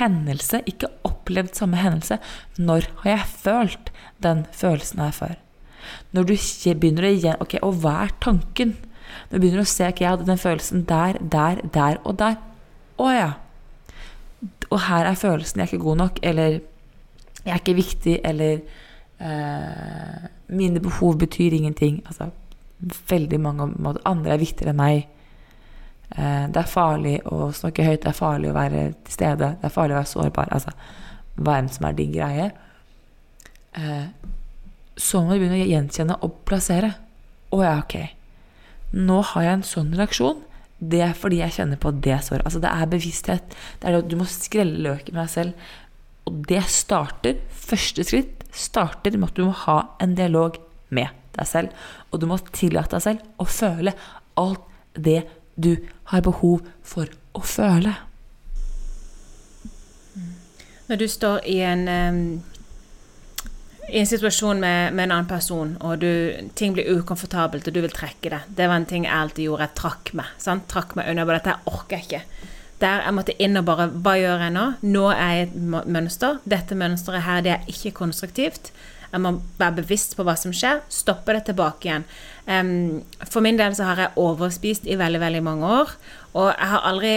[0.00, 2.18] hendelse, ikke opplevd samme hendelse.
[2.58, 5.36] Når har jeg følt den følelsen her før?
[6.12, 6.34] Når du
[6.80, 8.74] begynner å igjen Ok, og hva er tanken?
[9.28, 12.40] Når du begynner å se ok, jeg hadde den følelsen der, der, der og der.
[12.98, 13.30] Å ja.
[14.68, 16.58] Og her er følelsen jeg er ikke god nok, eller
[17.48, 18.60] jeg er ikke viktig, eller
[19.24, 22.02] eh, mine behov betyr ingenting.
[22.06, 22.30] Altså,
[23.10, 24.04] veldig mange måter.
[24.06, 25.08] Andre er viktigere enn meg.
[26.14, 29.68] Eh, det er farlig å snakke høyt, det er farlig å være til stede, det
[29.68, 30.52] er farlig å være sårbar.
[30.54, 30.72] Altså
[31.38, 32.50] hva enn som er din greie.
[33.78, 34.06] Eh,
[34.98, 36.92] så må du begynne å gjenkjenne og plassere.
[37.54, 37.96] Å ja, ok.
[38.98, 40.42] Nå har jeg en sånn reaksjon.
[40.78, 42.44] Det er fordi jeg kjenner på det såret.
[42.46, 43.54] Altså, det er bevissthet.
[43.78, 45.70] Det er det du må skrelle løken med deg selv.
[46.28, 50.56] Og det starter Første skritt starter med at du må ha en dialog
[50.88, 51.88] med deg selv.
[52.10, 53.92] Og du må tillate deg selv å føle
[54.40, 54.64] alt
[54.96, 55.20] det
[55.58, 55.74] du
[56.12, 57.92] har behov for å føle.
[60.88, 62.20] Når du står i en, um,
[63.90, 66.10] i en situasjon med, med, en annen person, og du,
[66.56, 69.68] ting blir ukomfortabelt, og du vil trekke det Det var en ting jeg alltid gjorde.
[69.68, 70.32] Jeg trakk meg.
[70.40, 70.64] Sant?
[70.72, 71.28] Trakk meg unna.
[71.28, 72.24] Bare dette orker ikke
[72.82, 74.66] der jeg måtte inn og bare Hva gjør jeg nå?
[74.86, 76.38] Nå er jeg i et mønster.
[76.48, 78.72] Dette mønsteret her, det er ikke konstruktivt.
[79.08, 80.82] Jeg må være bevisst på hva som skjer.
[80.92, 82.06] Stoppe det tilbake igjen.
[82.46, 85.94] Um, for min del så har jeg overspist i veldig, veldig mange år.
[86.34, 87.14] Og jeg har aldri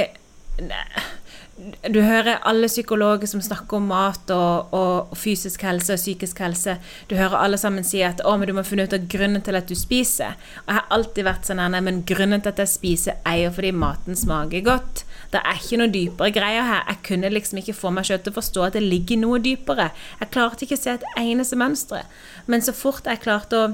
[1.94, 6.78] du hører alle psykologer som snakker om mat og, og, fysisk helse og psykisk helse.
[7.10, 9.60] Du hører alle sammen si at å, men du må finne ut av grunnen til
[9.60, 10.40] at du spiser.
[10.64, 13.54] Og jeg har alltid vært sånn nei, men grunnen til at jeg spiser, er jo
[13.60, 15.04] fordi maten smaker godt.
[15.32, 16.82] Det er ikke noe dypere greier her.
[16.90, 19.92] Jeg kunne liksom ikke få meg selv til å forstå at det ligger noe dypere.
[20.20, 22.04] Jeg klarte ikke å se et eneste mønster.
[22.52, 23.72] Men så fort jeg klarte å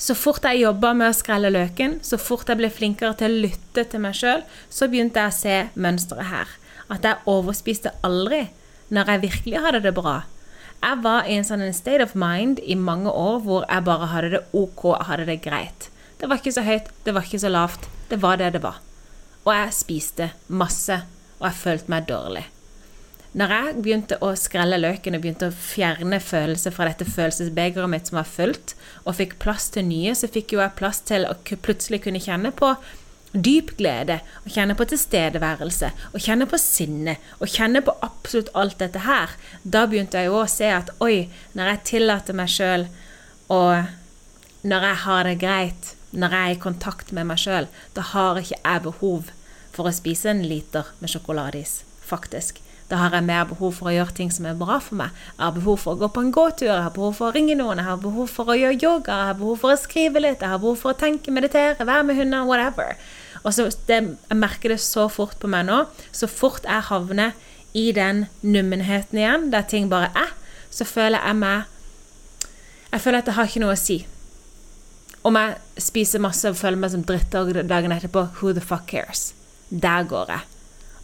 [0.00, 3.40] så fort jeg jobba med å skrelle løken, så fort jeg ble flinkere til å
[3.44, 6.54] lytte til meg sjøl, så begynte jeg å se mønsteret her.
[6.88, 8.46] At jeg overspiste aldri
[8.88, 10.22] når jeg virkelig hadde det bra.
[10.80, 14.32] Jeg var i en sånn state of mind i mange år hvor jeg bare hadde
[14.38, 15.90] det ok, jeg hadde det greit.
[16.16, 17.90] Det var ikke så høyt, det var ikke så lavt.
[18.08, 18.80] Det var det det var.
[19.46, 21.02] Og jeg spiste masse,
[21.40, 22.46] og jeg følte meg dårlig.
[23.30, 28.10] Når jeg begynte å skrelle løken og begynte å fjerne følelser fra dette følelsesbegeret mitt
[28.10, 28.74] som var fullt,
[29.04, 32.50] og fikk plass til nye, så fikk jo jeg plass til å plutselig kunne kjenne
[32.50, 32.72] på
[33.30, 38.80] dyp glede, og kjenne på tilstedeværelse, og kjenne på sinne, og kjenne på absolutt alt
[38.82, 39.36] dette her.
[39.62, 42.88] Da begynte jeg jo å se at oi, når jeg tillater meg sjøl,
[43.54, 48.02] og når jeg har det greit, når jeg er i kontakt med meg sjøl, da
[48.12, 49.30] har ikke jeg behov
[49.70, 52.58] for å spise en liter med sjokoladeis, faktisk.
[52.90, 55.14] Da har jeg mer behov for å gjøre ting som er bra for meg.
[55.36, 57.54] Jeg har behov for å gå på en gåtur, jeg har behov for å ringe
[57.54, 60.42] noen, jeg har behov for å gjøre yoga, jeg har behov for å skrive litt,
[60.42, 62.98] jeg har behov for å tenke, meditere, være med hunder, whatever.
[63.44, 65.84] Og så det, Jeg merker det så fort på meg nå.
[66.12, 67.32] Så fort jeg havner
[67.72, 70.34] i den nummenheten igjen, der ting bare er,
[70.70, 71.62] så føler jeg meg
[72.90, 74.02] Jeg føler at det har ikke noe å si.
[75.22, 79.34] Om jeg spiser masse og føler meg som dritt dagen etterpå, who the fuck cares?
[79.68, 80.46] Der går jeg.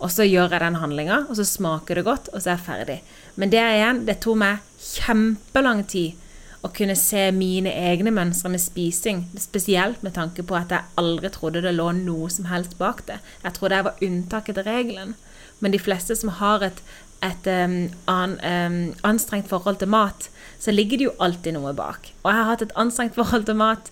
[0.00, 2.66] Og så gjør jeg den handlinga, og så smaker det godt, og så er jeg
[2.66, 2.96] ferdig.
[3.36, 6.16] Men det igjen, det tok meg kjempelang tid
[6.64, 9.26] å kunne se mine egne mønstre med spising.
[9.40, 13.20] Spesielt med tanke på at jeg aldri trodde det lå noe som helst bak det.
[13.44, 15.14] Jeg trodde jeg var unntaket til regelen.
[15.60, 16.80] Men de fleste som har et,
[17.24, 17.78] et um,
[18.10, 20.28] an, um, anstrengt forhold til mat,
[20.60, 22.12] så ligger det jo alltid noe bak.
[22.22, 23.90] Og jeg har hatt et anstrengt forhold til mat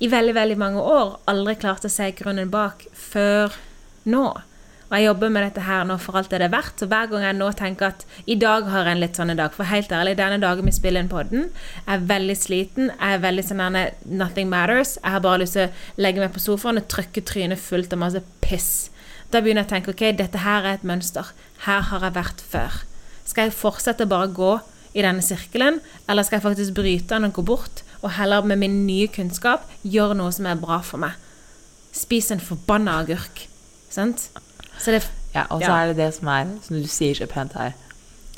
[0.00, 1.18] i veldig, veldig mange år.
[1.30, 3.54] Aldri klart å se grunnen bak før
[4.08, 4.26] nå.
[4.90, 6.82] Og jeg jobber med dette her nå for alt det er verdt.
[6.82, 9.54] Så hver gang jeg nå tenker at i dag har jeg en litt sånn dag
[9.56, 11.48] For helt ærlig, denne dagen vi spiller inn podden,
[11.80, 12.90] jeg er veldig sliten.
[12.92, 13.78] Jeg er veldig sånn
[14.22, 14.98] Nothing matters.
[15.00, 18.04] Jeg har bare lyst til å legge meg på sofaen og trykke trynet fullt av
[18.04, 18.70] masse piss.
[19.32, 21.32] Da begynner jeg å tenke ok, dette her er et mønster.
[21.64, 22.82] Her har jeg vært før.
[23.24, 24.52] Skal jeg fortsette å bare gå
[24.94, 28.60] i denne sirkelen, eller skal jeg faktisk bryte den og gå bort, og heller med
[28.60, 31.16] min nye kunnskap gjøre noe som er bra for meg?
[31.94, 33.46] Spis en forbanna agurk.
[33.90, 34.28] Sant?
[34.84, 35.00] Det,
[35.34, 35.76] ja, og så ja.
[35.80, 37.76] er det det som er, som du sier så pent her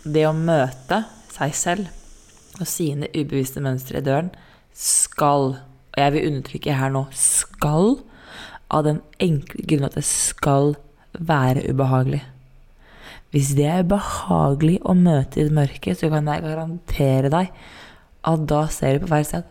[0.05, 0.99] Det å møte
[1.33, 4.31] seg selv og sine ubevisste mønstre i døren
[4.77, 7.97] skal, og jeg vil undertrykke her nå, skal,
[8.73, 10.75] av den enkle grunn at det skal
[11.17, 12.23] være ubehagelig.
[13.37, 17.51] Hvis det er behagelig å møte i det mørke, så kan jeg garantere deg
[18.27, 19.51] at da ser du på feil sted.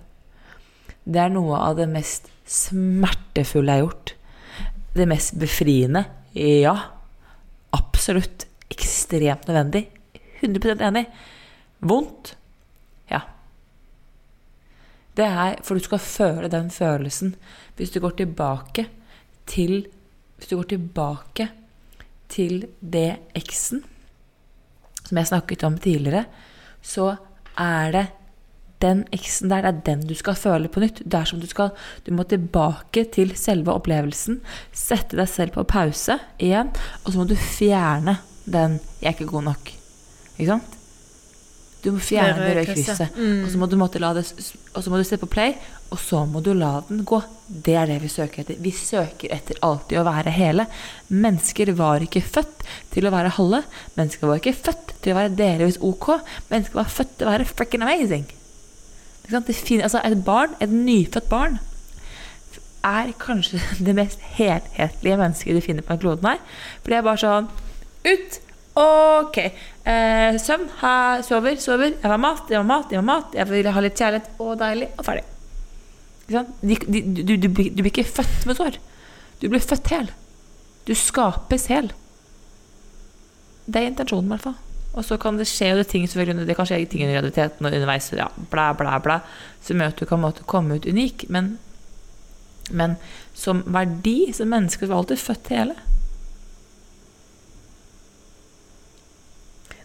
[1.05, 4.13] Det er noe av det mest smertefulle jeg har gjort.
[4.95, 6.01] Det mest befriende
[6.33, 6.73] ja,
[7.77, 9.85] absolutt ekstremt nødvendig.
[10.41, 11.05] 100% enig.
[11.85, 12.33] Vondt?
[13.11, 13.21] Ja.
[15.13, 17.35] Det er for du skal føle den følelsen.
[17.77, 18.89] Hvis du går tilbake
[19.45, 19.85] til
[20.35, 21.45] Hvis du går tilbake
[22.31, 23.83] til det eksen
[25.05, 26.25] som jeg snakket om tidligere,
[26.81, 27.15] så
[27.61, 28.05] er det
[28.83, 31.01] den eksen der, det er den du skal føle på nytt.
[31.05, 31.71] Det som du skal
[32.05, 34.41] Du må tilbake til selve opplevelsen.
[34.73, 39.31] Sette deg selv på pause igjen, og så må du fjerne den 'jeg er ikke
[39.31, 39.73] god nok'.
[40.37, 40.84] Ikke sant?
[41.85, 43.13] Du må fjerne det røde krysset.
[43.13, 43.43] Mm.
[43.45, 44.23] Og, så må du det,
[44.73, 45.53] og så må du se på play,
[45.93, 47.19] og så må du la den gå.
[47.45, 48.57] Det er det vi søker etter.
[48.61, 50.65] Vi søker etter alltid å være hele.
[51.13, 53.61] Mennesker var ikke født til å være halve.
[53.99, 56.09] Mennesker var ikke født til å være delvis ok.
[56.49, 58.25] Mennesker var født til å være frekken amazing.
[59.29, 61.59] Altså et barn, et nyfødt barn,
[62.85, 66.41] er kanskje det mest helhetlige mennesket du finner på en kloden her.
[66.81, 67.53] For det er bare sånn
[68.05, 68.41] Ut!
[68.75, 69.37] Ok.
[69.39, 70.67] Eh, søvn.
[70.81, 71.93] Ha, sover, sover.
[71.93, 73.37] Jeg vil ha mat, jeg vil ha mat, jeg vil ha mat.
[73.37, 74.29] Jeg vil ha litt kjærlighet.
[74.43, 74.91] Og deilig.
[74.97, 75.23] Og ferdig.
[76.27, 78.79] De, de, du, du, du, blir ikke født med sår.
[79.41, 80.11] Du blir født hel.
[80.85, 81.91] Du skapes hel.
[83.65, 84.59] Det er intensjonen, i hvert fall.
[84.95, 88.13] Og så kan det skje det ting det kan skje ting under realiteten og underveis,
[88.15, 89.19] ja, bla, bla, bla,
[89.61, 91.25] som gjør at du kan måtte komme ut unik.
[91.29, 91.57] Men,
[92.71, 92.95] men
[93.35, 95.75] som verdi, som menneske, var alltid født hele.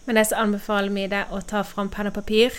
[0.05, 2.55] Men jeg anbefaler vi deg å ta fram penn og papir.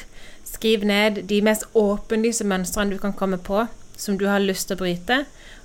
[0.47, 3.67] Skriv ned de mest åpenlyse mønstrene du kan komme på,
[3.99, 5.23] som du har lyst til å bryte.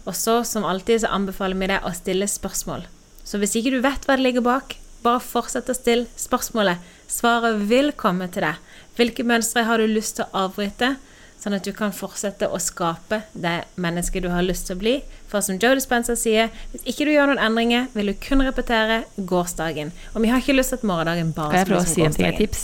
[0.07, 2.87] Og så, som alltid, så anbefaler vi deg å stille spørsmål.
[3.27, 6.81] Så hvis ikke du vet hva det ligger bak, bare fortsett å stille spørsmålet.
[7.07, 8.61] Svaret vil komme til deg.
[8.97, 10.95] Hvilke mønstre har du lyst til å avbryte,
[11.41, 14.95] sånn at du kan fortsette å skape det mennesket du har lyst til å bli?
[15.29, 19.03] For som Joe Dispenza sier, hvis ikke du gjør noen endringer, vil du kun repetere
[19.17, 19.93] gårsdagen.
[20.15, 22.13] Og vi har ikke lyst til at morgendagen bare skal bli som gårsdagen.
[22.13, 22.63] Å si en tips?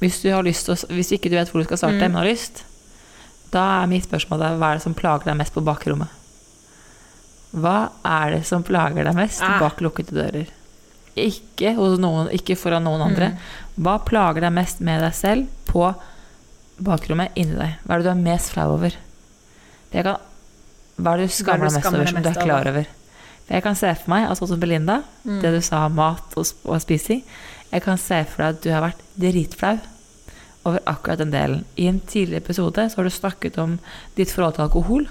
[0.00, 2.04] Hvis, du har lyst, hvis ikke du vet hvor du skal starte, mm.
[2.06, 2.64] men har lyst,
[3.54, 6.20] da er mitt spørsmål der, hva er det som plager deg mest på bakrommet?
[7.54, 9.60] Hva er det som plager deg mest ah.
[9.62, 10.50] bak lukkede dører?
[11.14, 11.70] Ikke,
[12.02, 13.30] noen, ikke foran noen andre.
[13.34, 13.84] Mm.
[13.86, 16.10] Hva plager deg mest med deg selv på bakrommet
[16.78, 17.76] inni deg?
[17.86, 18.94] Hva er det du er mest flau over?
[19.92, 20.16] Det kan,
[20.98, 22.84] hva er det du skammer deg mest over, som du er klar over?
[23.44, 25.40] For jeg kan se for meg, altså som Belinda, Mm.
[25.42, 27.22] det du sa om mat og, og spising
[27.72, 29.78] Jeg kan se for deg at du har vært dritflau
[30.64, 31.64] over akkurat den delen.
[31.76, 33.78] I en tidligere episode så har du snakket om
[34.16, 35.06] ditt forhold til alkohol.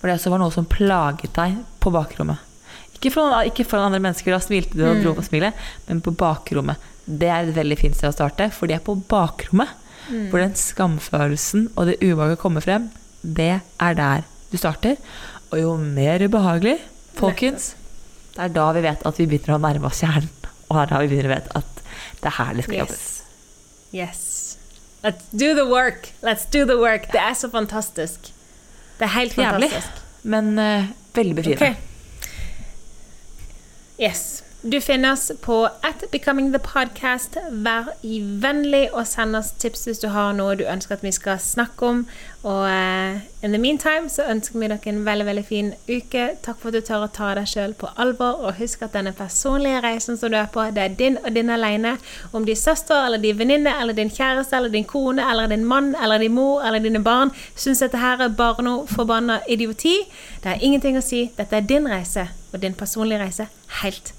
[0.00, 2.38] For det også var noe som plaget deg på bakrommet.
[2.96, 5.02] Ikke foran, ikke foran andre mennesker, da smilte du og Mm.
[5.04, 5.54] dro på smilet,
[5.88, 6.76] men på bakrommet.
[7.06, 9.68] Det er et veldig fint sted å starte, for det er på bakrommet.
[10.10, 10.28] Mm.
[10.30, 12.90] Hvor den skamfølelsen og det ubehaget kommer frem,
[13.22, 14.96] det er der du starter.
[15.50, 16.76] Og jo mer ubehagelig,
[17.18, 17.74] folkens,
[18.34, 20.30] det er da vi vet at vi begynner å nærme oss hjernen.
[20.68, 21.80] Og det er da vi begynner å vite at
[22.20, 23.06] det er her det skal jobbes.
[23.90, 24.00] Yes.
[24.00, 24.20] Yes.
[25.02, 26.12] Let's do the work.
[26.22, 27.08] Let's do the work.
[27.12, 28.30] Det er så fantastisk.
[28.98, 30.02] Det er helt Jævlig, fantastisk.
[30.22, 31.70] men uh, veldig befriende.
[31.70, 31.74] Okay.
[34.00, 34.42] Yes.
[34.62, 37.36] Du finner oss på at Becoming the Podcast.
[37.50, 37.86] Vær
[38.42, 41.88] vennlig og send oss tips hvis du har noe du ønsker at vi skal snakke
[41.88, 42.02] om.
[42.44, 46.26] Og uh, in the meantime så ønsker vi dere en veldig veldig fin uke.
[46.44, 48.44] Takk for at du tør å ta deg sjøl på alvor.
[48.44, 51.56] Og husk at denne personlige reisen som du er på, det er din og din
[51.56, 51.96] alene.
[52.36, 55.64] Om din søster eller de er venninne eller din kjæreste eller din kone eller din
[55.64, 59.96] mann eller din mor eller dine barn syns dette her er bare noe forbanna idioti,
[60.44, 61.30] det er ingenting å si.
[61.40, 64.18] Dette er din reise og din personlige reise helt